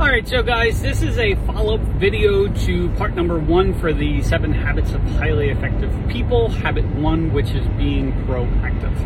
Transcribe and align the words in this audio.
All 0.00 0.06
right, 0.06 0.26
so 0.26 0.42
guys, 0.42 0.80
this 0.80 1.02
is 1.02 1.18
a 1.18 1.34
follow-up 1.44 1.82
video 1.98 2.48
to 2.48 2.88
part 2.92 3.14
number 3.14 3.38
one 3.38 3.78
for 3.78 3.92
the 3.92 4.22
seven 4.22 4.50
habits 4.50 4.92
of 4.92 5.02
highly 5.02 5.50
effective 5.50 5.92
people. 6.08 6.48
Habit 6.48 6.86
one, 6.94 7.34
which 7.34 7.50
is 7.50 7.68
being 7.76 8.12
proactive. 8.24 8.96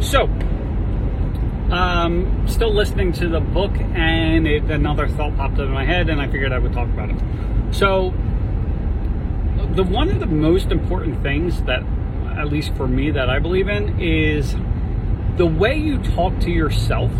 So, 0.00 0.26
um, 1.74 2.46
still 2.46 2.72
listening 2.72 3.10
to 3.14 3.28
the 3.28 3.40
book, 3.40 3.72
and 3.76 4.46
it, 4.46 4.62
another 4.70 5.08
thought 5.08 5.36
popped 5.36 5.58
into 5.58 5.72
my 5.72 5.84
head, 5.84 6.08
and 6.08 6.20
I 6.20 6.28
figured 6.28 6.52
I 6.52 6.60
would 6.60 6.72
talk 6.72 6.88
about 6.88 7.10
it. 7.10 7.74
So, 7.74 8.10
the 9.74 9.82
one 9.82 10.08
of 10.08 10.20
the 10.20 10.26
most 10.26 10.70
important 10.70 11.20
things 11.24 11.64
that, 11.64 11.82
at 12.38 12.46
least 12.46 12.76
for 12.76 12.86
me, 12.86 13.10
that 13.10 13.28
I 13.28 13.40
believe 13.40 13.66
in 13.66 13.98
is 14.00 14.54
the 15.36 15.46
way 15.46 15.76
you 15.76 15.98
talk 15.98 16.38
to 16.42 16.50
yourself 16.52 17.10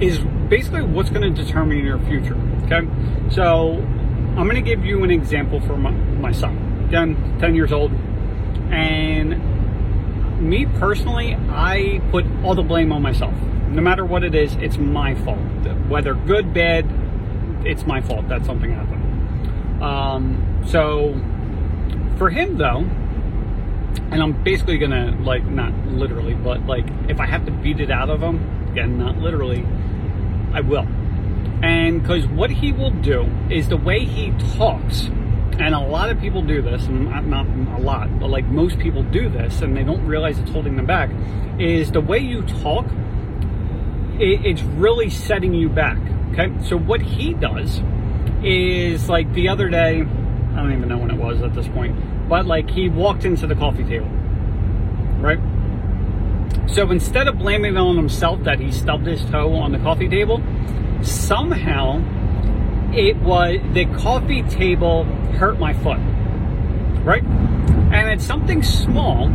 is 0.00 0.24
basically 0.48 0.82
what's 0.82 1.10
going 1.10 1.34
to 1.34 1.44
determine 1.44 1.84
your 1.84 1.98
future. 2.00 2.36
Okay, 2.64 2.86
so 3.30 3.74
I'm 4.36 4.48
going 4.48 4.56
to 4.56 4.62
give 4.62 4.84
you 4.84 5.04
an 5.04 5.10
example 5.10 5.60
for 5.60 5.76
my, 5.76 5.90
my 5.90 6.32
son. 6.32 6.84
Again, 6.88 7.38
10 7.40 7.54
years 7.54 7.72
old, 7.72 7.92
and 8.70 10.40
me 10.40 10.66
personally, 10.66 11.34
I 11.34 12.00
put 12.10 12.24
all 12.44 12.54
the 12.54 12.62
blame 12.62 12.92
on 12.92 13.02
myself. 13.02 13.34
No 13.68 13.82
matter 13.82 14.04
what 14.04 14.22
it 14.24 14.34
is, 14.34 14.54
it's 14.56 14.78
my 14.78 15.14
fault. 15.14 15.38
Whether 15.88 16.14
good, 16.14 16.54
bad, 16.54 16.86
it's 17.64 17.86
my 17.86 18.00
fault 18.00 18.28
that 18.28 18.44
something 18.44 18.72
happened. 18.72 19.82
Um, 19.82 20.62
so 20.66 21.20
for 22.16 22.30
him 22.30 22.56
though, 22.56 22.86
and 24.10 24.22
I'm 24.22 24.42
basically 24.44 24.78
gonna 24.78 25.16
like 25.20 25.44
not 25.44 25.72
literally, 25.88 26.34
but 26.34 26.64
like 26.66 26.86
if 27.08 27.20
I 27.20 27.26
have 27.26 27.44
to 27.46 27.50
beat 27.50 27.80
it 27.80 27.90
out 27.90 28.08
of 28.08 28.22
him, 28.22 28.68
again, 28.70 28.98
not 28.98 29.18
literally, 29.18 29.66
I 30.56 30.62
will. 30.62 30.86
And 31.62 32.00
because 32.00 32.26
what 32.26 32.50
he 32.50 32.72
will 32.72 32.90
do 32.90 33.30
is 33.50 33.68
the 33.68 33.76
way 33.76 34.06
he 34.06 34.30
talks, 34.56 35.02
and 35.58 35.74
a 35.74 35.80
lot 35.80 36.10
of 36.10 36.18
people 36.18 36.40
do 36.40 36.62
this, 36.62 36.86
and 36.86 37.10
not 37.28 37.46
a 37.46 37.80
lot, 37.80 38.18
but 38.18 38.30
like 38.30 38.46
most 38.46 38.78
people 38.78 39.02
do 39.02 39.28
this, 39.28 39.60
and 39.60 39.76
they 39.76 39.84
don't 39.84 40.06
realize 40.06 40.38
it's 40.38 40.50
holding 40.50 40.76
them 40.76 40.86
back, 40.86 41.10
is 41.60 41.92
the 41.92 42.00
way 42.00 42.18
you 42.18 42.40
talk, 42.42 42.86
it's 44.18 44.62
really 44.62 45.10
setting 45.10 45.52
you 45.52 45.68
back. 45.68 45.98
Okay, 46.32 46.50
so 46.64 46.78
what 46.78 47.02
he 47.02 47.34
does 47.34 47.82
is 48.42 49.10
like 49.10 49.30
the 49.34 49.50
other 49.50 49.68
day, 49.68 50.00
I 50.00 50.56
don't 50.56 50.72
even 50.72 50.88
know 50.88 50.98
when 50.98 51.10
it 51.10 51.18
was 51.18 51.42
at 51.42 51.54
this 51.54 51.68
point, 51.68 52.28
but 52.30 52.46
like 52.46 52.70
he 52.70 52.88
walked 52.88 53.26
into 53.26 53.46
the 53.46 53.54
coffee 53.54 53.84
table, 53.84 54.08
right? 55.20 55.38
So 56.66 56.90
instead 56.90 57.28
of 57.28 57.38
blaming 57.38 57.74
it 57.74 57.78
on 57.78 57.96
himself 57.96 58.42
that 58.44 58.60
he 58.60 58.70
stubbed 58.70 59.06
his 59.06 59.24
toe 59.26 59.54
on 59.54 59.72
the 59.72 59.78
coffee 59.78 60.08
table, 60.08 60.42
somehow 61.02 62.02
it 62.92 63.16
was 63.18 63.58
the 63.72 63.86
coffee 63.96 64.42
table 64.42 65.04
hurt 65.38 65.58
my 65.58 65.72
foot, 65.74 65.98
right? 67.04 67.24
And 67.24 68.10
it's 68.10 68.24
something 68.24 68.62
small, 68.62 69.28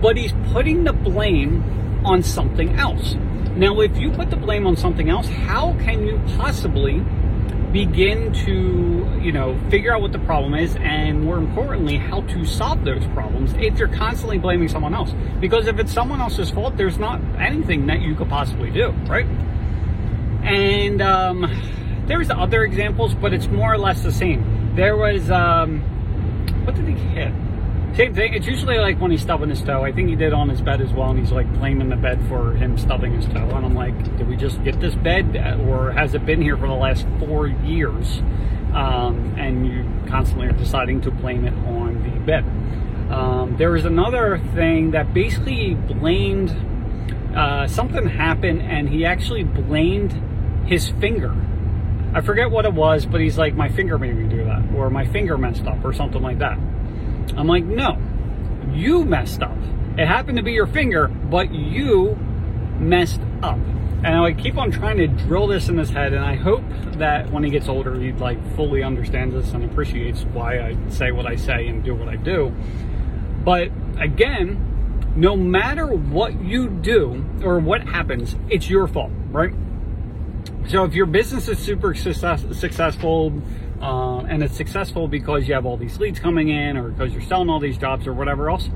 but 0.00 0.16
he's 0.16 0.32
putting 0.52 0.84
the 0.84 0.92
blame 0.92 2.02
on 2.04 2.22
something 2.22 2.74
else. 2.76 3.14
Now, 3.54 3.80
if 3.80 3.96
you 3.98 4.10
put 4.10 4.30
the 4.30 4.36
blame 4.36 4.66
on 4.66 4.76
something 4.76 5.10
else, 5.10 5.28
how 5.28 5.74
can 5.80 6.06
you 6.06 6.20
possibly 6.36 7.04
begin 7.72 8.32
to, 8.32 9.20
you 9.20 9.32
know, 9.32 9.58
figure 9.70 9.94
out 9.94 10.00
what 10.00 10.12
the 10.12 10.18
problem 10.20 10.54
is 10.54 10.76
and 10.76 11.22
more 11.22 11.38
importantly, 11.38 11.96
how 11.96 12.22
to 12.22 12.44
solve 12.44 12.84
those 12.84 13.04
problems 13.08 13.52
if 13.54 13.78
you're 13.78 13.88
constantly 13.88 14.38
blaming 14.38 14.68
someone 14.68 14.94
else. 14.94 15.12
Because 15.40 15.66
if 15.66 15.78
it's 15.78 15.92
someone 15.92 16.20
else's 16.20 16.50
fault, 16.50 16.76
there's 16.76 16.98
not 16.98 17.20
anything 17.38 17.86
that 17.86 18.00
you 18.00 18.14
could 18.14 18.28
possibly 18.28 18.70
do, 18.70 18.90
right? 19.06 19.26
And 20.44 21.02
um, 21.02 22.04
there's 22.06 22.30
other 22.30 22.64
examples, 22.64 23.14
but 23.14 23.34
it's 23.34 23.48
more 23.48 23.72
or 23.72 23.78
less 23.78 24.02
the 24.02 24.12
same. 24.12 24.74
There 24.74 24.96
was, 24.96 25.30
um, 25.30 25.80
what 26.64 26.74
did 26.74 26.86
he 26.88 26.94
hit? 26.94 27.32
Same 27.94 28.14
thing. 28.14 28.34
It's 28.34 28.46
usually 28.46 28.78
like 28.78 29.00
when 29.00 29.10
he's 29.10 29.22
stubbing 29.22 29.50
his 29.50 29.60
toe. 29.60 29.82
I 29.82 29.92
think 29.92 30.08
he 30.08 30.14
did 30.14 30.32
on 30.32 30.48
his 30.48 30.60
bed 30.60 30.80
as 30.80 30.92
well, 30.92 31.10
and 31.10 31.18
he's 31.18 31.32
like 31.32 31.52
blaming 31.54 31.88
the 31.88 31.96
bed 31.96 32.20
for 32.28 32.52
him 32.52 32.78
stubbing 32.78 33.12
his 33.14 33.26
toe. 33.26 33.48
And 33.50 33.66
I'm 33.66 33.74
like, 33.74 33.96
did 34.16 34.28
we 34.28 34.36
just 34.36 34.62
get 34.62 34.78
this 34.80 34.94
bed, 34.94 35.36
or 35.66 35.90
has 35.92 36.14
it 36.14 36.24
been 36.24 36.40
here 36.40 36.56
for 36.56 36.68
the 36.68 36.74
last 36.74 37.06
four 37.18 37.48
years? 37.48 38.18
Um, 38.72 39.34
and 39.36 39.66
you 39.66 39.84
constantly 40.08 40.46
are 40.46 40.52
deciding 40.52 41.00
to 41.02 41.10
blame 41.10 41.44
it 41.44 41.54
on 41.66 42.02
the 42.02 42.20
bed. 42.20 42.44
Um, 43.10 43.56
another 43.58 44.38
thing 44.54 44.92
that 44.92 45.14
basically 45.14 45.74
blamed 45.74 46.50
uh, 47.34 47.66
something 47.66 48.06
happened, 48.06 48.62
and 48.62 48.88
he 48.88 49.04
actually 49.04 49.44
blamed 49.44 50.12
his 50.66 50.90
finger. 51.00 51.34
I 52.14 52.20
forget 52.20 52.50
what 52.50 52.64
it 52.64 52.72
was, 52.72 53.06
but 53.06 53.20
he's 53.20 53.38
like, 53.38 53.54
my 53.54 53.68
finger 53.68 53.98
made 53.98 54.16
me 54.16 54.28
do 54.28 54.44
that, 54.44 54.62
or 54.74 54.90
my 54.90 55.06
finger 55.06 55.36
messed 55.36 55.66
up, 55.66 55.84
or 55.84 55.92
something 55.92 56.22
like 56.22 56.38
that. 56.38 56.58
I'm 57.36 57.46
like, 57.46 57.64
no, 57.64 57.98
you 58.72 59.04
messed 59.04 59.42
up. 59.42 59.56
It 59.96 60.06
happened 60.06 60.36
to 60.38 60.44
be 60.44 60.52
your 60.52 60.66
finger, 60.66 61.08
but 61.08 61.52
you 61.52 62.16
messed 62.78 63.20
up. 63.42 63.58
And 64.04 64.14
I 64.14 64.32
keep 64.32 64.56
on 64.56 64.70
trying 64.70 64.98
to 64.98 65.08
drill 65.08 65.48
this 65.48 65.68
in 65.68 65.76
his 65.76 65.90
head, 65.90 66.12
and 66.12 66.24
I 66.24 66.36
hope 66.36 66.62
that 66.98 67.32
when 67.32 67.42
he 67.42 67.50
gets 67.50 67.68
older, 67.68 67.98
he 67.98 68.12
like 68.12 68.38
fully 68.54 68.84
understands 68.84 69.34
this 69.34 69.52
and 69.52 69.64
appreciates 69.64 70.22
why 70.22 70.60
I 70.60 70.76
say 70.88 71.10
what 71.10 71.26
I 71.26 71.34
say 71.34 71.66
and 71.66 71.82
do 71.82 71.94
what 71.94 72.08
I 72.08 72.14
do. 72.14 72.54
But 73.44 73.70
again, 73.98 75.12
no 75.16 75.36
matter 75.36 75.88
what 75.88 76.40
you 76.40 76.68
do 76.68 77.24
or 77.42 77.58
what 77.58 77.82
happens, 77.82 78.36
it's 78.48 78.70
your 78.70 78.86
fault, 78.86 79.10
right? 79.30 79.52
So 80.68 80.84
if 80.84 80.94
your 80.94 81.06
business 81.06 81.48
is 81.48 81.58
super 81.58 81.94
success, 81.94 82.44
successful, 82.52 83.32
uh, 83.80 84.20
and 84.20 84.42
it's 84.42 84.56
successful 84.56 85.08
because 85.08 85.48
you 85.48 85.54
have 85.54 85.66
all 85.66 85.76
these 85.76 85.98
leads 85.98 86.18
coming 86.18 86.48
in 86.48 86.76
or 86.76 86.88
because 86.88 87.12
you're 87.12 87.22
selling 87.22 87.48
all 87.48 87.60
these 87.60 87.78
jobs 87.78 88.06
or 88.06 88.12
whatever 88.12 88.50
else. 88.50 88.68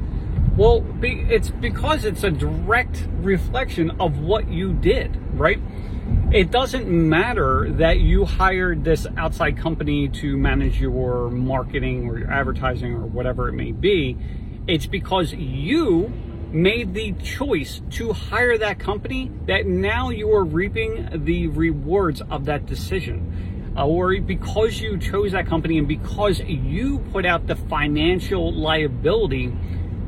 Well 0.56 0.80
be, 0.80 1.26
it's 1.28 1.48
because 1.50 2.04
it's 2.04 2.24
a 2.24 2.30
direct 2.30 3.06
reflection 3.20 3.92
of 4.00 4.18
what 4.18 4.48
you 4.48 4.72
did 4.72 5.18
right? 5.32 5.60
It 6.30 6.50
doesn't 6.50 6.88
matter 6.88 7.70
that 7.72 8.00
you 8.00 8.24
hired 8.24 8.84
this 8.84 9.06
outside 9.16 9.58
company 9.58 10.08
to 10.08 10.36
manage 10.36 10.80
your 10.80 11.30
marketing 11.30 12.08
or 12.08 12.18
your 12.18 12.30
advertising 12.30 12.94
or 12.94 13.06
whatever 13.06 13.48
it 13.48 13.52
may 13.52 13.72
be. 13.72 14.16
It's 14.66 14.86
because 14.86 15.32
you 15.32 16.12
made 16.52 16.94
the 16.94 17.12
choice 17.12 17.80
to 17.90 18.12
hire 18.12 18.58
that 18.58 18.78
company 18.78 19.30
that 19.46 19.66
now 19.66 20.10
you 20.10 20.30
are 20.32 20.44
reaping 20.44 21.24
the 21.24 21.46
rewards 21.48 22.20
of 22.30 22.44
that 22.44 22.66
decision 22.66 23.51
Uh, 23.76 23.86
or 23.86 24.20
because 24.20 24.80
you 24.80 24.98
chose 24.98 25.32
that 25.32 25.46
company 25.46 25.78
and 25.78 25.88
because 25.88 26.40
you 26.40 26.98
put 27.10 27.24
out 27.24 27.46
the 27.46 27.56
financial 27.56 28.52
liability 28.52 29.52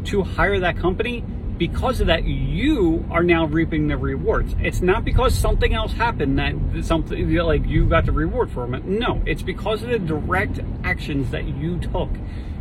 to 0.04 0.22
hire 0.22 0.60
that 0.60 0.76
company, 0.76 1.24
because 1.56 2.00
of 2.00 2.08
that, 2.08 2.24
you 2.24 3.04
are 3.10 3.22
now 3.22 3.46
reaping 3.46 3.86
the 3.86 3.96
rewards. 3.96 4.54
It's 4.60 4.80
not 4.80 5.04
because 5.04 5.34
something 5.34 5.72
else 5.72 5.92
happened 5.92 6.38
that 6.38 6.84
something 6.84 7.32
like 7.32 7.66
you 7.66 7.86
got 7.86 8.06
the 8.06 8.12
reward 8.12 8.50
from 8.50 8.74
it. 8.74 8.84
No, 8.84 9.22
it's 9.24 9.42
because 9.42 9.82
of 9.82 9.90
the 9.90 9.98
direct 9.98 10.60
actions 10.82 11.30
that 11.30 11.44
you 11.44 11.78
took, 11.78 12.10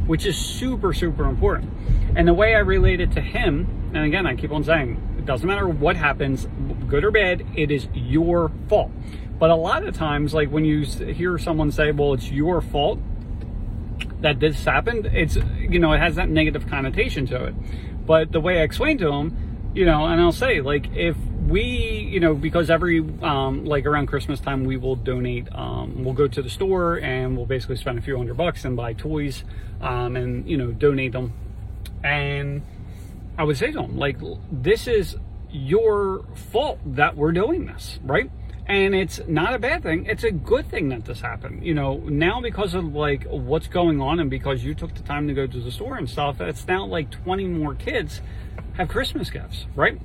which 0.05 0.25
is 0.25 0.37
super, 0.37 0.93
super 0.93 1.25
important. 1.25 1.71
And 2.15 2.27
the 2.27 2.33
way 2.33 2.53
I 2.53 2.59
relate 2.59 2.99
it 3.01 3.11
to 3.13 3.21
him, 3.21 3.91
and 3.93 4.05
again, 4.05 4.27
I 4.27 4.35
keep 4.35 4.51
on 4.51 4.63
saying, 4.63 5.15
it 5.17 5.25
doesn't 5.25 5.47
matter 5.47 5.67
what 5.67 5.95
happens, 5.95 6.47
good 6.87 7.03
or 7.03 7.11
bad, 7.11 7.43
it 7.55 7.71
is 7.71 7.87
your 7.93 8.51
fault. 8.69 8.91
But 9.39 9.49
a 9.49 9.55
lot 9.55 9.85
of 9.85 9.95
times, 9.95 10.33
like 10.33 10.49
when 10.49 10.63
you 10.63 10.83
hear 10.85 11.37
someone 11.37 11.71
say, 11.71 11.91
well, 11.91 12.13
it's 12.13 12.29
your 12.31 12.61
fault 12.61 12.99
that 14.21 14.39
this 14.39 14.63
happened, 14.63 15.05
it's, 15.07 15.37
you 15.59 15.79
know, 15.79 15.91
it 15.91 15.99
has 15.99 16.15
that 16.15 16.29
negative 16.29 16.67
connotation 16.67 17.25
to 17.27 17.45
it. 17.45 17.55
But 18.05 18.31
the 18.31 18.39
way 18.39 18.59
I 18.59 18.63
explain 18.63 18.97
to 18.99 19.05
them, 19.05 19.71
you 19.73 19.85
know, 19.85 20.05
and 20.05 20.21
I'll 20.21 20.31
say, 20.31 20.61
like, 20.61 20.95
if 20.95 21.17
we, 21.47 21.63
you 21.63 22.19
know, 22.19 22.33
because 22.33 22.69
every, 22.69 22.99
um, 23.21 23.65
like 23.65 23.85
around 23.85 24.07
Christmas 24.07 24.39
time, 24.39 24.63
we 24.63 24.77
will 24.77 24.95
donate, 24.95 25.53
um, 25.53 26.03
we'll 26.03 26.13
go 26.13 26.27
to 26.27 26.41
the 26.41 26.49
store 26.49 26.99
and 26.99 27.35
we'll 27.35 27.45
basically 27.45 27.75
spend 27.75 27.97
a 27.97 28.01
few 28.01 28.15
hundred 28.15 28.37
bucks 28.37 28.63
and 28.65 28.77
buy 28.77 28.93
toys, 28.93 29.43
um, 29.81 30.15
and, 30.15 30.47
you 30.49 30.57
know, 30.57 30.71
donate 30.71 31.11
them. 31.11 31.33
And 32.03 32.61
I 33.37 33.43
would 33.43 33.57
say 33.57 33.71
to 33.71 33.77
them, 33.77 33.97
like, 33.97 34.17
this 34.51 34.87
is 34.87 35.17
your 35.53 36.25
fault 36.51 36.79
that 36.85 37.15
we're 37.15 37.31
doing 37.31 37.65
this, 37.65 37.99
right? 38.03 38.29
and 38.65 38.95
it's 38.95 39.19
not 39.27 39.53
a 39.53 39.59
bad 39.59 39.83
thing. 39.83 40.05
It's 40.05 40.23
a 40.23 40.31
good 40.31 40.69
thing 40.69 40.89
that 40.89 41.05
this 41.05 41.19
happened. 41.19 41.65
You 41.65 41.73
know 41.73 41.97
now 41.97 42.39
because 42.41 42.73
of 42.73 42.93
like 42.93 43.25
what's 43.25 43.67
going 43.67 44.01
on 44.01 44.19
and 44.19 44.29
because 44.29 44.63
you 44.63 44.73
took 44.73 44.93
the 44.95 45.03
time 45.03 45.27
to 45.27 45.33
go 45.33 45.45
to 45.45 45.59
the 45.59 45.71
store 45.71 45.97
and 45.97 46.09
stuff 46.09 46.39
it's 46.39 46.67
now 46.67 46.85
like 46.85 47.11
20 47.11 47.45
more 47.47 47.75
kids 47.75 48.21
have 48.73 48.87
christmas 48.87 49.29
gifts 49.29 49.65
right? 49.75 49.99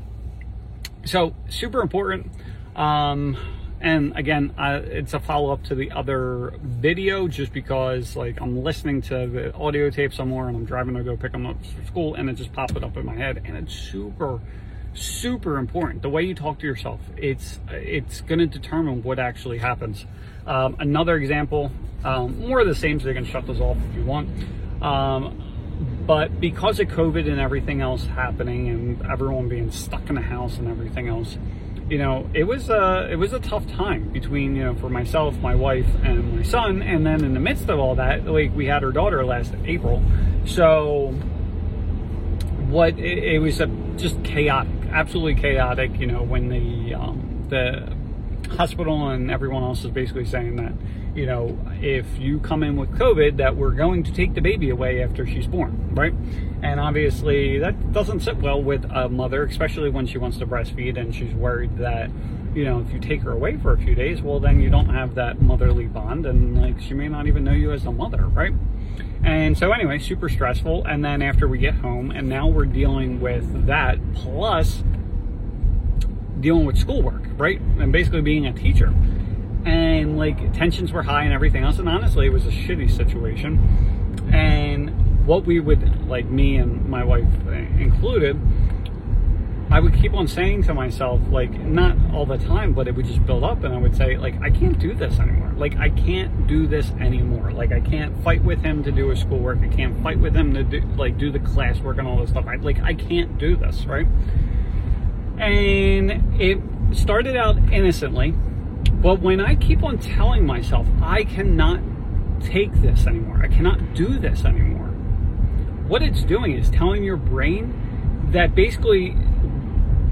So 1.05 1.35
super 1.49 1.81
important. 1.81 2.33
Um 2.75 3.37
and 3.81 4.17
again 4.17 4.53
it's 4.59 5.15
a 5.15 5.21
follow-up 5.21 5.63
to 5.63 5.77
the 5.77 5.93
other 5.93 6.53
video 6.61 7.29
just 7.29 7.53
because 7.53 8.17
like 8.17 8.41
i'm 8.41 8.65
listening 8.65 9.01
to 9.01 9.29
the 9.29 9.55
audio 9.55 9.89
tape 9.89 10.13
somewhere 10.13 10.49
and 10.49 10.57
i'm 10.57 10.65
driving 10.65 10.97
to 10.97 11.05
go 11.05 11.17
pick 11.17 11.31
them 11.31 11.47
up 11.47 11.57
for 11.65 11.87
school 11.87 12.17
and 12.17 12.29
it 12.29 12.33
just 12.33 12.53
popped 12.53 12.75
it 12.75 12.83
up 12.83 12.97
in 12.97 13.07
my 13.07 13.15
head 13.15 13.41
and 13.45 13.57
it's 13.57 13.73
super 13.73 14.41
super 15.01 15.59
important. 15.59 16.03
The 16.03 16.09
way 16.09 16.23
you 16.23 16.35
talk 16.35 16.59
to 16.61 16.67
yourself, 16.67 17.01
it's 17.17 17.61
it's 17.71 18.21
going 18.23 18.39
to 18.39 18.47
determine 18.47 19.03
what 19.03 19.19
actually 19.19 19.59
happens. 19.59 20.07
Um, 20.47 20.77
another 20.79 21.17
example, 21.17 21.71
um, 22.05 22.41
more 22.41 22.61
of 22.61 22.67
the 22.67 22.75
same, 22.75 23.01
so 23.01 23.09
you 23.09 23.15
can 23.15 23.25
shut 23.25 23.47
this 23.47 23.61
off 23.61 23.77
if 23.91 23.97
you 23.97 24.05
want. 24.05 24.31
Um, 24.83 25.45
but 26.07 26.41
because 26.41 26.81
of 26.81 26.89
COVID 26.89 27.31
and 27.31 27.39
everything 27.41 27.81
else 27.81 28.05
happening, 28.07 28.69
and 28.69 29.03
everyone 29.07 29.49
being 29.49 29.71
stuck 29.71 30.09
in 30.09 30.15
the 30.15 30.23
house 30.23 30.59
and 30.59 30.69
everything 30.69 31.09
else, 31.09 31.37
you 31.89 31.99
know, 31.99 32.29
it 32.35 32.45
was 32.45 32.69
a 32.69 33.09
it 33.11 33.17
was 33.17 33.33
a 33.33 33.41
tough 33.41 33.67
time 33.69 34.09
between 34.11 34.57
you 34.57 34.65
know 34.65 34.75
for 34.75 34.91
myself, 34.91 35.37
my 35.39 35.55
wife, 35.55 35.87
and 36.03 36.37
my 36.37 36.43
son. 36.43 36.83
And 36.83 37.07
then 37.07 37.25
in 37.25 37.35
the 37.35 37.41
midst 37.41 37.69
of 37.69 37.79
all 37.79 37.95
that, 37.97 38.27
like 38.27 38.55
we 38.55 38.67
had 38.67 38.85
our 38.85 38.93
daughter 38.93 39.25
last 39.25 39.55
April, 39.65 40.03
so 40.45 41.15
what 42.69 42.99
it, 42.99 43.25
it 43.25 43.39
was 43.39 43.61
a, 43.61 43.67
just 43.97 44.23
chaotic, 44.23 44.78
absolutely 44.91 45.41
chaotic. 45.41 45.99
You 45.99 46.07
know, 46.07 46.23
when 46.23 46.49
the 46.49 46.95
um, 46.95 47.47
the 47.49 47.97
hospital 48.55 49.09
and 49.09 49.31
everyone 49.31 49.63
else 49.63 49.85
is 49.85 49.91
basically 49.91 50.25
saying 50.25 50.57
that 50.57 50.73
you 51.19 51.27
know, 51.27 51.59
if 51.81 52.07
you 52.17 52.39
come 52.39 52.63
in 52.63 52.77
with 52.77 52.91
COVID, 52.93 53.39
that 53.39 53.57
we're 53.57 53.73
going 53.73 54.05
to 54.05 54.13
take 54.13 54.35
the 54.35 54.41
baby 54.41 54.71
away 54.71 55.03
after 55.03 55.27
she's 55.27 55.49
born, 55.49 55.91
right? 55.93 56.15
And 56.63 56.79
obviously, 56.79 57.59
that 57.59 57.93
doesn't 57.93 58.21
sit 58.21 58.37
well 58.37 58.63
with 58.63 58.85
a 58.85 59.09
mother, 59.09 59.45
especially 59.45 59.91
when 59.91 60.07
she 60.07 60.17
wants 60.17 60.39
to 60.39 60.47
breastfeed 60.47 60.97
and 60.97 61.13
she's 61.13 61.35
worried 61.35 61.77
that, 61.79 62.11
you 62.55 62.65
know, 62.65 62.81
if 62.81 62.93
you 62.93 62.99
take 62.99 63.23
her 63.23 63.33
away 63.33 63.57
for 63.57 63.73
a 63.73 63.79
few 63.79 63.95
days, 63.95 64.23
well, 64.23 64.41
then 64.41 64.61
you 64.61 64.71
don't 64.71 64.89
have 64.89 65.15
that 65.15 65.41
motherly 65.41 65.87
bond, 65.87 66.27
and 66.27 66.61
like 66.61 66.81
she 66.81 66.95
may 66.95 67.09
not 67.09 67.27
even 67.27 67.45
know 67.45 67.53
you 67.53 67.73
as 67.73 67.85
a 67.85 67.93
mother, 67.93 68.27
right? 68.27 68.53
And 69.25 69.59
so, 69.59 69.73
anyway, 69.73 69.99
super 69.99 70.29
stressful. 70.29 70.85
And 70.85 71.05
then 71.05 71.23
after 71.23 71.49
we 71.49 71.59
get 71.59 71.75
home, 71.75 72.11
and 72.11 72.29
now 72.29 72.47
we're 72.47 72.67
dealing 72.67 73.21
with 73.21 73.67
that 73.67 73.99
plus 74.15 74.83
dealing 76.41 76.65
with 76.65 76.79
schoolwork, 76.79 77.23
right? 77.37 77.61
And 77.61 77.93
basically 77.93 78.21
being 78.21 78.47
a 78.47 78.53
teacher 78.53 78.95
and 79.65 80.17
like 80.17 80.53
tensions 80.53 80.93
were 80.93 81.03
high 81.03 81.25
and 81.25 81.33
everything 81.33 81.65
else. 81.65 81.79
And 81.79 81.89
honestly, 81.89 82.27
it 82.27 82.33
was 82.33 82.47
a 82.47 82.51
shitty 82.51 82.91
situation. 82.91 83.59
And 84.33 85.27
what 85.27 85.45
we 85.45 85.61
would 85.61 86.07
like, 86.09 86.27
me 86.27 86.57
and 86.57 86.89
my 86.89 87.05
wife 87.05 87.27
eh, 87.49 87.67
included, 87.79 88.41
I 89.71 89.81
would 89.81 89.95
keep 89.95 90.15
on 90.15 90.27
saying 90.27 90.63
to 90.65 90.75
myself, 90.75 91.21
like, 91.31 91.51
not 91.51 91.95
all 92.15 92.25
the 92.25 92.39
time, 92.39 92.73
but 92.73 92.89
it 92.89 92.95
would 92.95 93.05
just 93.05 93.25
build 93.27 93.45
up, 93.45 93.65
and 93.65 93.75
I 93.75 93.79
would 93.79 93.95
say, 93.95 94.17
like, 94.17 94.41
I 94.41 94.49
can't 94.51 94.79
do 94.79 94.95
this 94.95 95.19
anymore. 95.19 95.53
Like, 95.57 95.77
I 95.77 95.91
can't 95.91 96.47
do 96.47 96.67
this 96.67 96.91
anymore. 96.93 97.53
Like, 97.53 97.73
I 97.73 97.81
can't 97.81 98.17
fight 98.25 98.43
with 98.43 98.63
him 98.63 98.83
to 98.85 98.91
do 98.91 99.09
his 99.09 99.21
schoolwork. 99.21 99.59
I 99.63 99.69
can't 99.69 100.03
fight 100.03 100.19
with 100.19 100.35
him 100.35 100.55
to 100.55 100.63
do, 100.63 100.81
like, 100.97 101.19
do 101.19 101.31
the 101.31 101.39
classwork 101.39 101.99
and 101.99 102.09
all 102.09 102.19
this 102.19 102.31
stuff. 102.31 102.47
I, 102.47 102.57
like, 102.57 102.81
I 102.81 102.95
can't 102.95 103.37
do 103.37 103.57
this, 103.57 103.85
right? 103.85 104.07
And 105.39 106.41
it 106.41 106.59
started 106.97 107.37
out 107.37 107.59
innocently, 107.71 108.31
but 108.31 109.21
when 109.21 109.41
I 109.41 109.55
keep 109.55 109.83
on 109.85 109.99
telling 109.99 110.47
myself, 110.47 110.87
I 111.03 111.25
cannot 111.25 111.81
take 112.41 112.73
this 112.81 113.07
anymore, 113.07 113.41
I 113.43 113.49
cannot 113.49 113.95
do 113.95 114.19
this 114.19 114.45
anymore, 114.45 114.89
what 115.87 116.03
it's 116.03 116.23
doing 116.23 116.53
is 116.53 116.71
telling 116.71 117.05
your 117.05 117.17
brain 117.17 118.29
that 118.33 118.55
basically 118.55 119.17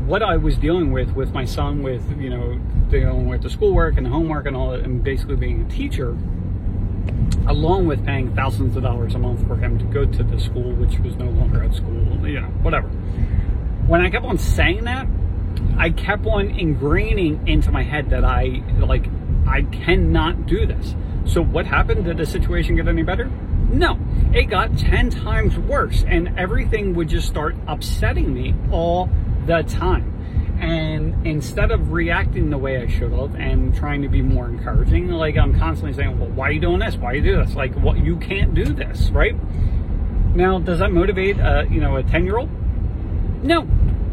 what 0.07 0.23
I 0.23 0.37
was 0.37 0.57
dealing 0.57 0.93
with 0.93 1.11
with 1.15 1.33
my 1.33 1.45
son, 1.45 1.83
with, 1.83 2.21
you 2.21 2.31
know, 2.31 2.61
dealing 2.89 3.29
with 3.29 3.43
the 3.43 3.51
schoolwork 3.51 3.97
and 3.97 4.07
the 4.07 4.11
homework 4.11 4.47
and 4.47 4.57
all 4.57 4.71
that, 4.71 4.81
and 4.81 5.03
basically 5.03 5.37
being 5.37 5.63
a 5.63 5.69
teacher, 5.69 6.17
along 7.49 7.87
with 7.87 8.05
paying 8.07 8.35
thousands 8.35 8.77
of 8.77 8.85
dollars 8.85 9.15
a 9.17 9.19
month 9.19 9.47
for 9.49 9.57
him 9.57 9.79
to 9.79 9.85
go 9.87 10.07
to 10.07 10.23
the 10.23 10.39
school, 10.39 10.73
which 10.73 10.99
was 11.01 11.17
no 11.17 11.27
longer 11.27 11.63
at 11.65 11.75
school, 11.75 12.27
you 12.27 12.41
know, 12.41 12.47
whatever. 12.63 12.89
When 13.89 14.01
I 14.01 14.11
kept 14.11 14.25
on 14.25 14.39
saying 14.39 14.85
that, 14.85 15.09
I 15.77 15.91
kept 15.91 16.25
on 16.27 16.49
ingraining 16.51 17.49
into 17.49 17.73
my 17.73 17.83
head 17.83 18.11
that 18.11 18.25
I 18.25 18.63
like 18.79 19.09
I 19.47 19.63
cannot 19.63 20.47
do 20.47 20.67
this. 20.67 20.95
So 21.25 21.43
what 21.43 21.67
happened? 21.67 22.05
Did 22.05 22.19
the 22.19 22.27
situation 22.27 22.77
get 22.77 22.87
any 22.87 23.03
better? 23.03 23.31
No, 23.71 23.99
it 24.33 24.45
got 24.45 24.79
10 24.79 25.11
times 25.11 25.59
worse 25.59 26.05
and 26.07 26.39
everything 26.39 26.95
would 26.95 27.09
just 27.09 27.27
start 27.27 27.57
upsetting 27.67 28.33
me 28.33 28.55
all 28.71 29.11
the 29.47 29.63
time. 29.63 30.13
And 30.61 31.27
instead 31.27 31.71
of 31.71 31.93
reacting 31.93 32.49
the 32.51 32.57
way 32.57 32.79
I 32.79 32.87
should 32.87 33.13
have 33.13 33.35
and 33.35 33.75
trying 33.75 34.03
to 34.03 34.09
be 34.09 34.23
more 34.23 34.49
encouraging, 34.49 35.09
like 35.09 35.37
I'm 35.37 35.59
constantly 35.59 35.93
saying, 35.93 36.19
well, 36.19 36.31
why 36.31 36.49
are 36.49 36.53
you 36.53 36.61
doing 36.61 36.79
this? 36.79 36.97
Why 36.97 37.13
are 37.13 37.15
you 37.17 37.23
doing 37.23 37.47
this? 37.47 37.55
Like, 37.55 37.75
what 37.75 37.99
you 37.99 38.17
can't 38.17 38.55
do 38.55 38.65
this, 38.65 39.11
right? 39.11 39.37
Now, 40.35 40.59
does 40.59 40.79
that 40.79 40.93
motivate, 40.93 41.39
a, 41.39 41.67
you 41.71 41.81
know, 41.81 41.97
a 41.97 42.03
10 42.03 42.25
year 42.25 42.39
old? 42.39 42.51
No, 43.43 43.63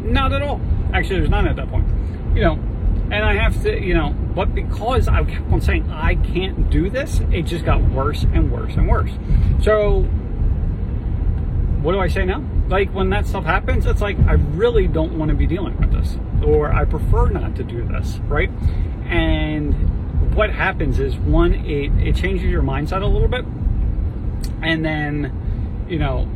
not 0.02 0.32
at 0.32 0.42
all. 0.42 0.60
Actually, 0.92 1.20
there's 1.20 1.30
none 1.30 1.48
at 1.48 1.56
that 1.56 1.70
point. 1.70 1.86
You 2.34 2.42
know, 2.42 2.52
and 3.10 3.24
I 3.24 3.34
have 3.34 3.62
to, 3.62 3.80
you 3.80 3.94
know, 3.94 4.14
but 4.34 4.54
because 4.54 5.08
I 5.08 5.24
kept 5.24 5.50
on 5.50 5.60
saying 5.60 5.90
I 5.90 6.14
can't 6.16 6.68
do 6.70 6.90
this, 6.90 7.20
it 7.30 7.42
just 7.42 7.64
got 7.64 7.82
worse 7.90 8.24
and 8.24 8.50
worse 8.50 8.74
and 8.74 8.88
worse. 8.88 9.10
So, 9.62 10.08
what 11.84 11.92
do 11.92 12.00
I 12.00 12.08
say 12.08 12.24
now? 12.24 12.42
Like 12.68 12.94
when 12.94 13.10
that 13.10 13.26
stuff 13.26 13.44
happens, 13.44 13.84
it's 13.84 14.00
like 14.00 14.18
I 14.20 14.32
really 14.32 14.86
don't 14.86 15.18
want 15.18 15.28
to 15.28 15.36
be 15.36 15.46
dealing 15.46 15.78
with 15.78 15.92
this, 15.92 16.16
or 16.42 16.72
I 16.72 16.86
prefer 16.86 17.28
not 17.28 17.56
to 17.56 17.62
do 17.62 17.86
this, 17.86 18.16
right? 18.26 18.48
And 19.06 20.34
what 20.34 20.48
happens 20.48 20.98
is 20.98 21.14
one, 21.16 21.52
it, 21.54 21.92
it 22.02 22.16
changes 22.16 22.46
your 22.46 22.62
mindset 22.62 23.02
a 23.02 23.06
little 23.06 23.28
bit, 23.28 23.44
and 24.62 24.82
then, 24.82 25.86
you 25.86 25.98
know, 25.98 26.26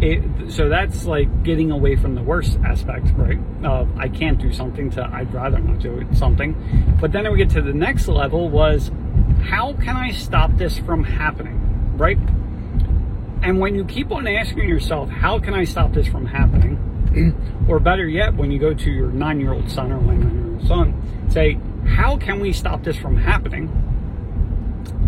it, 0.00 0.50
so 0.50 0.70
that's 0.70 1.04
like 1.04 1.42
getting 1.42 1.70
away 1.70 1.96
from 1.96 2.14
the 2.14 2.22
worst 2.22 2.58
aspect, 2.64 3.08
right? 3.14 3.38
Of 3.62 3.94
I 3.98 4.08
can't 4.08 4.38
do 4.38 4.54
something 4.54 4.90
to 4.92 5.04
I'd 5.04 5.32
rather 5.34 5.58
not 5.58 5.80
do 5.80 6.06
something. 6.14 6.96
But 6.98 7.12
then 7.12 7.30
we 7.30 7.36
get 7.36 7.50
to 7.50 7.62
the 7.62 7.74
next 7.74 8.08
level 8.08 8.48
was 8.48 8.90
how 9.42 9.74
can 9.74 9.96
I 9.96 10.12
stop 10.12 10.56
this 10.56 10.78
from 10.78 11.04
happening, 11.04 11.96
right? 11.98 12.18
And 13.46 13.60
when 13.60 13.76
you 13.76 13.84
keep 13.84 14.10
on 14.10 14.26
asking 14.26 14.68
yourself, 14.68 15.08
how 15.08 15.38
can 15.38 15.54
I 15.54 15.62
stop 15.62 15.92
this 15.92 16.08
from 16.08 16.26
happening? 16.26 16.82
or 17.68 17.78
better 17.78 18.08
yet, 18.08 18.34
when 18.34 18.50
you 18.50 18.58
go 18.58 18.74
to 18.74 18.90
your 18.90 19.06
nine 19.12 19.38
year 19.38 19.52
old 19.52 19.70
son 19.70 19.92
or 19.92 20.00
my 20.00 20.16
nine 20.16 20.34
year 20.34 20.54
old 20.54 20.66
son, 20.66 21.28
say, 21.30 21.56
how 21.86 22.16
can 22.16 22.40
we 22.40 22.52
stop 22.52 22.82
this 22.82 22.96
from 22.96 23.16
happening? 23.16 23.70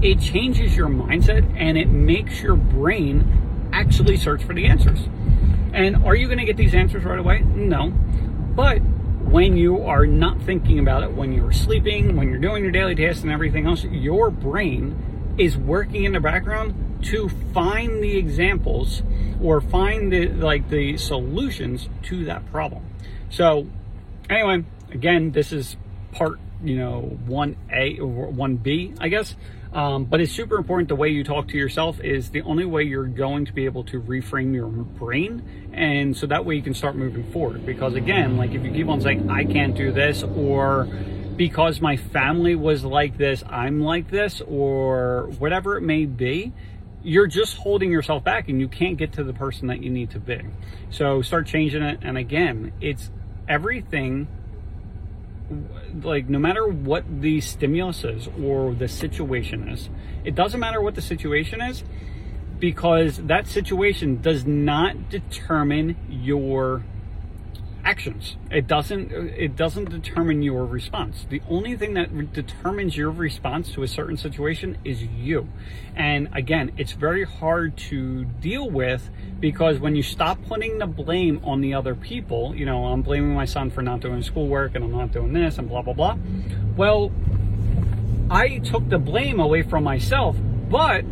It 0.04 0.20
changes 0.20 0.76
your 0.76 0.86
mindset 0.86 1.52
and 1.58 1.76
it 1.76 1.88
makes 1.88 2.40
your 2.40 2.54
brain 2.54 3.68
actually 3.72 4.16
search 4.16 4.44
for 4.44 4.54
the 4.54 4.66
answers. 4.66 5.08
And 5.72 5.96
are 6.04 6.14
you 6.14 6.26
going 6.26 6.38
to 6.38 6.44
get 6.44 6.56
these 6.56 6.76
answers 6.76 7.02
right 7.02 7.18
away? 7.18 7.40
No. 7.40 7.90
But 7.90 8.78
when 8.78 9.56
you 9.56 9.82
are 9.82 10.06
not 10.06 10.40
thinking 10.42 10.78
about 10.78 11.02
it, 11.02 11.10
when 11.12 11.32
you're 11.32 11.50
sleeping, 11.50 12.14
when 12.14 12.28
you're 12.28 12.38
doing 12.38 12.62
your 12.62 12.72
daily 12.72 12.94
tasks 12.94 13.22
and 13.22 13.32
everything 13.32 13.66
else, 13.66 13.82
your 13.82 14.30
brain 14.30 15.34
is 15.38 15.58
working 15.58 16.04
in 16.04 16.12
the 16.12 16.20
background 16.20 16.87
to 17.02 17.28
find 17.52 18.02
the 18.02 18.16
examples 18.16 19.02
or 19.42 19.60
find 19.60 20.12
the 20.12 20.28
like 20.28 20.68
the 20.68 20.96
solutions 20.96 21.88
to 22.04 22.24
that 22.24 22.50
problem. 22.50 22.84
So 23.30 23.66
anyway, 24.28 24.64
again, 24.90 25.32
this 25.32 25.52
is 25.52 25.76
part, 26.12 26.38
you 26.62 26.76
know, 26.76 27.18
1A 27.26 28.00
or 28.00 28.32
1B, 28.32 28.96
I 29.00 29.08
guess. 29.08 29.36
Um, 29.72 30.06
but 30.06 30.20
it's 30.20 30.32
super 30.32 30.56
important 30.56 30.88
the 30.88 30.96
way 30.96 31.10
you 31.10 31.24
talk 31.24 31.48
to 31.48 31.58
yourself 31.58 32.00
is 32.00 32.30
the 32.30 32.40
only 32.42 32.64
way 32.64 32.84
you're 32.84 33.04
going 33.04 33.44
to 33.46 33.52
be 33.52 33.66
able 33.66 33.84
to 33.84 34.00
reframe 34.00 34.54
your 34.54 34.66
brain. 34.66 35.70
And 35.74 36.16
so 36.16 36.26
that 36.26 36.44
way 36.46 36.54
you 36.54 36.62
can 36.62 36.74
start 36.74 36.96
moving 36.96 37.30
forward. 37.32 37.66
Because 37.66 37.94
again, 37.94 38.36
like 38.36 38.52
if 38.52 38.64
you 38.64 38.72
keep 38.72 38.88
on 38.88 39.00
saying, 39.00 39.28
I 39.28 39.44
can't 39.44 39.76
do 39.76 39.92
this, 39.92 40.22
or 40.22 40.88
because 41.36 41.80
my 41.80 41.96
family 41.96 42.54
was 42.54 42.82
like 42.82 43.18
this, 43.18 43.44
I'm 43.46 43.80
like 43.80 44.10
this, 44.10 44.40
or 44.40 45.30
whatever 45.38 45.76
it 45.76 45.82
may 45.82 46.06
be, 46.06 46.52
you're 47.08 47.26
just 47.26 47.56
holding 47.56 47.90
yourself 47.90 48.22
back 48.22 48.50
and 48.50 48.60
you 48.60 48.68
can't 48.68 48.98
get 48.98 49.14
to 49.14 49.24
the 49.24 49.32
person 49.32 49.68
that 49.68 49.82
you 49.82 49.88
need 49.88 50.10
to 50.10 50.20
be. 50.20 50.40
So 50.90 51.22
start 51.22 51.46
changing 51.46 51.82
it. 51.82 52.00
And 52.02 52.18
again, 52.18 52.72
it's 52.82 53.10
everything 53.48 54.28
like 56.02 56.28
no 56.28 56.38
matter 56.38 56.66
what 56.68 57.22
the 57.22 57.40
stimulus 57.40 58.04
is 58.04 58.28
or 58.42 58.74
the 58.74 58.88
situation 58.88 59.68
is, 59.68 59.88
it 60.22 60.34
doesn't 60.34 60.60
matter 60.60 60.82
what 60.82 60.94
the 60.94 61.00
situation 61.00 61.62
is 61.62 61.82
because 62.58 63.16
that 63.16 63.46
situation 63.46 64.20
does 64.20 64.44
not 64.44 65.08
determine 65.08 65.96
your 66.10 66.84
actions. 67.88 68.36
It 68.50 68.66
doesn't 68.66 69.10
it 69.12 69.56
doesn't 69.56 69.88
determine 69.88 70.42
your 70.42 70.66
response. 70.66 71.24
The 71.30 71.40
only 71.48 71.74
thing 71.74 71.94
that 71.94 72.32
determines 72.34 72.98
your 72.98 73.10
response 73.10 73.72
to 73.72 73.82
a 73.82 73.88
certain 73.88 74.18
situation 74.18 74.76
is 74.84 75.02
you. 75.02 75.48
And 75.96 76.28
again, 76.34 76.72
it's 76.76 76.92
very 76.92 77.24
hard 77.24 77.78
to 77.88 78.24
deal 78.24 78.68
with 78.68 79.08
because 79.40 79.78
when 79.78 79.96
you 79.96 80.02
stop 80.02 80.38
putting 80.46 80.78
the 80.78 80.86
blame 80.86 81.40
on 81.42 81.62
the 81.62 81.72
other 81.72 81.94
people, 81.94 82.54
you 82.54 82.66
know, 82.66 82.84
I'm 82.86 83.00
blaming 83.00 83.34
my 83.34 83.46
son 83.46 83.70
for 83.70 83.80
not 83.80 84.00
doing 84.00 84.22
schoolwork 84.22 84.74
and 84.74 84.84
I'm 84.84 84.92
not 84.92 85.12
doing 85.12 85.32
this 85.32 85.56
and 85.56 85.66
blah 85.66 85.80
blah 85.80 85.94
blah. 85.94 86.18
Well, 86.76 87.10
I 88.30 88.58
took 88.58 88.86
the 88.90 88.98
blame 88.98 89.40
away 89.40 89.62
from 89.62 89.84
myself, 89.84 90.36
but 90.68 91.06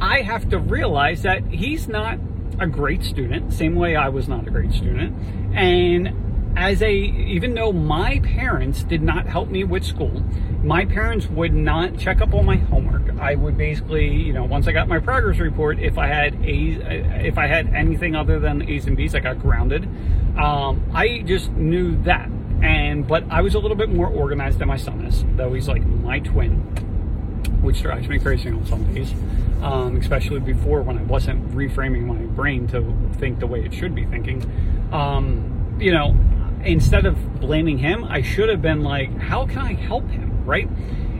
I 0.00 0.22
have 0.22 0.48
to 0.50 0.58
realize 0.58 1.22
that 1.22 1.44
he's 1.44 1.86
not 1.86 2.18
a 2.58 2.66
great 2.66 3.04
student, 3.04 3.52
same 3.52 3.74
way 3.74 3.96
I 3.96 4.08
was 4.08 4.28
not 4.28 4.46
a 4.46 4.50
great 4.50 4.72
student. 4.72 5.45
And 5.56 6.54
as 6.56 6.82
a 6.82 6.90
even 6.90 7.54
though 7.54 7.72
my 7.72 8.18
parents 8.20 8.82
did 8.82 9.02
not 9.02 9.26
help 9.26 9.48
me 9.50 9.62
with 9.62 9.84
school 9.84 10.22
my 10.62 10.84
parents 10.84 11.26
would 11.28 11.52
not 11.52 11.98
check 11.98 12.20
up 12.20 12.32
on 12.34 12.46
my 12.46 12.56
homework. 12.56 13.16
I 13.20 13.34
would 13.34 13.58
basically 13.58 14.06
you 14.06 14.32
know 14.32 14.44
once 14.44 14.66
i 14.66 14.72
got 14.72 14.88
my 14.88 14.98
progress 14.98 15.38
report 15.38 15.78
if 15.78 15.98
i 15.98 16.06
had 16.06 16.34
a's 16.44 16.78
if 17.26 17.36
i 17.36 17.46
had 17.46 17.74
anything 17.74 18.16
other 18.16 18.40
than 18.40 18.62
a's 18.62 18.86
and 18.86 18.96
b's 18.96 19.14
i 19.14 19.20
got 19.20 19.38
grounded. 19.38 19.84
Um, 20.38 20.82
i 20.94 21.22
just 21.26 21.50
knew 21.52 22.00
that. 22.02 22.28
And 22.62 23.06
but 23.06 23.24
i 23.30 23.42
was 23.42 23.54
a 23.54 23.58
little 23.58 23.76
bit 23.76 23.90
more 23.90 24.08
organized 24.08 24.58
than 24.58 24.68
my 24.68 24.78
son 24.78 25.04
is 25.04 25.24
though 25.36 25.52
he's 25.52 25.68
like 25.68 25.84
my 25.84 26.20
twin 26.20 26.54
which 27.60 27.82
drives 27.82 28.08
me 28.08 28.18
crazy 28.18 28.50
on 28.50 28.64
some 28.66 28.94
days 28.94 29.12
um, 29.62 29.96
especially 29.96 30.40
before 30.40 30.82
when 30.82 30.98
i 30.98 31.02
wasn't 31.02 31.50
reframing 31.50 32.06
my 32.06 32.16
brain 32.34 32.66
to 32.68 32.94
think 33.18 33.40
the 33.40 33.46
way 33.46 33.64
it 33.64 33.74
should 33.74 33.94
be 33.94 34.04
thinking 34.06 34.40
um, 34.92 35.76
you 35.80 35.92
know 35.92 36.16
instead 36.66 37.06
of 37.06 37.40
blaming 37.40 37.78
him, 37.78 38.04
I 38.04 38.22
should 38.22 38.48
have 38.48 38.60
been 38.60 38.82
like, 38.82 39.16
how 39.18 39.46
can 39.46 39.58
I 39.58 39.74
help 39.74 40.08
him, 40.10 40.44
right? 40.44 40.68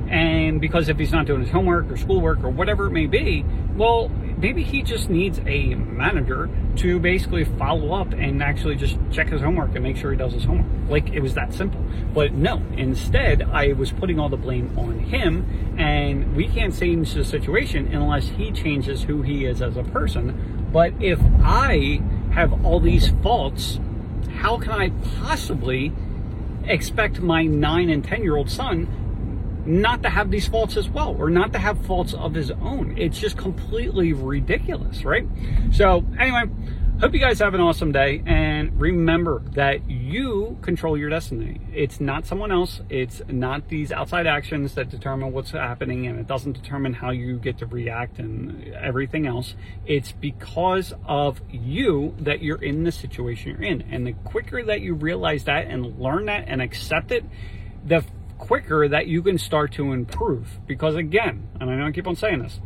And 0.09 0.61
because 0.61 0.89
if 0.89 0.99
he's 0.99 1.13
not 1.13 1.27
doing 1.27 1.41
his 1.41 1.51
homework 1.51 1.91
or 1.91 1.97
schoolwork 1.97 2.45
or 2.45 2.51
whatever 2.51 2.87
it 2.87 2.91
may 2.91 3.07
be, 3.07 3.45
well, 3.75 4.09
maybe 4.39 4.63
he 4.63 4.83
just 4.83 5.11
needs 5.11 5.41
a 5.47 5.75
manager 5.75 6.49
to 6.77 7.01
basically 7.01 7.45
follow 7.45 7.93
up 7.93 8.13
and 8.13 8.43
actually 8.43 8.77
just 8.77 8.99
check 9.11 9.29
his 9.29 9.41
homework 9.41 9.75
and 9.75 9.83
make 9.83 9.97
sure 9.97 10.11
he 10.11 10.17
does 10.17 10.33
his 10.33 10.45
homework. 10.45 10.67
Like 10.89 11.11
it 11.13 11.21
was 11.21 11.35
that 11.35 11.53
simple. 11.53 11.81
But 12.15 12.33
no, 12.33 12.63
instead, 12.77 13.43
I 13.43 13.73
was 13.73 13.91
putting 13.93 14.21
all 14.21 14.29
the 14.29 14.37
blame 14.37 14.77
on 14.79 15.01
him, 15.01 15.75
and 15.79 16.37
we 16.37 16.49
can't 16.49 16.77
change 16.77 17.15
the 17.15 17.25
situation 17.25 17.93
unless 17.93 18.29
he 18.29 18.53
changes 18.53 19.03
who 19.03 19.23
he 19.23 19.45
is 19.45 19.61
as 19.61 19.77
a 19.77 19.83
person. 19.83 20.69
But 20.73 20.93
if 21.01 21.19
I 21.43 22.01
have 22.37 22.65
all 22.67 22.79
these 22.79 23.09
faults 23.23 23.81
how 24.37 24.59
can 24.59 24.71
I 24.71 24.91
possibly 25.21 25.93
expect 26.65 27.21
my 27.21 27.45
nine 27.45 27.89
and 27.89 28.05
10 28.05 28.23
year 28.23 28.37
old 28.37 28.51
son 28.51 29.65
not 29.67 30.03
to 30.03 30.11
have 30.11 30.31
these 30.31 30.47
faults 30.47 30.77
as 30.77 30.89
well 30.89 31.17
or 31.19 31.31
not 31.31 31.53
to 31.55 31.59
have 31.59 31.85
faults 31.87 32.13
of 32.13 32.35
his 32.35 32.51
own? 32.51 32.95
It's 32.99 33.19
just 33.19 33.37
completely 33.39 34.13
ridiculous, 34.13 35.05
right? 35.05 35.27
So, 35.73 36.05
anyway, 36.19 36.45
Hope 36.99 37.13
you 37.13 37.21
guys 37.21 37.41
have 37.41 37.53
an 37.53 37.61
awesome 37.61 37.93
day 37.93 38.23
and 38.25 38.81
remember 38.81 39.43
that 39.51 39.91
you 39.91 40.57
control 40.63 40.97
your 40.97 41.11
destiny. 41.11 41.61
It's 41.75 42.01
not 42.01 42.25
someone 42.25 42.51
else. 42.51 42.81
It's 42.89 43.21
not 43.29 43.69
these 43.69 43.93
outside 43.93 44.27
actions 44.27 44.75
that 44.77 44.89
determine 44.89 45.31
what's 45.35 45.51
happening 45.51 46.07
and 46.07 46.19
it 46.19 46.27
doesn't 46.27 46.53
determine 46.53 46.95
how 46.95 47.11
you 47.11 47.39
get 47.39 47.59
to 47.59 47.67
react 47.67 48.19
and 48.19 48.73
everything 48.73 49.27
else. 49.27 49.55
It's 49.85 50.13
because 50.13 50.95
of 51.07 51.43
you 51.51 52.15
that 52.19 52.41
you're 52.41 52.63
in 52.63 52.85
the 52.85 52.93
situation 52.93 53.51
you're 53.51 53.63
in. 53.63 53.83
And 53.83 54.07
the 54.07 54.15
quicker 54.25 54.63
that 54.63 54.81
you 54.81 54.95
realize 54.95 55.45
that 55.45 55.67
and 55.67 55.99
learn 55.99 56.25
that 56.25 56.45
and 56.47 56.63
accept 56.63 57.13
it, 57.13 57.27
the 57.85 58.07
quicker 58.39 58.89
that 58.89 59.07
you 59.07 59.23
can 59.23 59.37
start 59.37 59.73
to 59.73 59.93
improve. 59.93 60.61
Because 60.67 60.95
again, 60.95 61.47
and 61.61 61.71
I 61.71 61.77
know 61.77 61.85
I 61.89 61.93
keep 61.93 62.07
on 62.07 62.17
saying 62.17 62.39
this, 62.39 62.59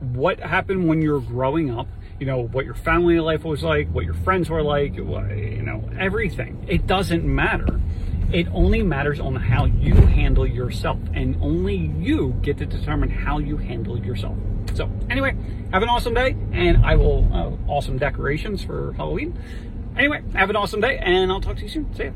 what 0.00 0.40
happened 0.40 0.88
when 0.88 1.00
you're 1.00 1.20
growing 1.20 1.70
up 1.70 1.86
you 2.18 2.26
know, 2.26 2.46
what 2.46 2.64
your 2.64 2.74
family 2.74 3.18
life 3.20 3.44
was 3.44 3.62
like, 3.62 3.88
what 3.88 4.04
your 4.04 4.14
friends 4.14 4.48
were 4.48 4.62
like, 4.62 4.94
you 4.96 5.62
know, 5.62 5.88
everything. 5.98 6.64
It 6.68 6.86
doesn't 6.86 7.24
matter. 7.24 7.80
It 8.32 8.48
only 8.52 8.82
matters 8.82 9.20
on 9.20 9.36
how 9.36 9.66
you 9.66 9.94
handle 9.94 10.46
yourself, 10.46 10.98
and 11.12 11.36
only 11.40 11.76
you 11.76 12.34
get 12.42 12.58
to 12.58 12.66
determine 12.66 13.10
how 13.10 13.38
you 13.38 13.56
handle 13.56 13.98
yourself. 13.98 14.36
So, 14.74 14.90
anyway, 15.08 15.36
have 15.72 15.82
an 15.82 15.88
awesome 15.88 16.14
day, 16.14 16.36
and 16.52 16.84
I 16.84 16.96
will, 16.96 17.28
uh, 17.32 17.70
awesome 17.70 17.98
decorations 17.98 18.64
for 18.64 18.92
Halloween. 18.94 19.38
Anyway, 19.96 20.22
have 20.34 20.50
an 20.50 20.56
awesome 20.56 20.80
day, 20.80 20.98
and 20.98 21.30
I'll 21.30 21.40
talk 21.40 21.56
to 21.56 21.62
you 21.62 21.68
soon. 21.68 21.94
See 21.94 22.04
ya. 22.04 22.10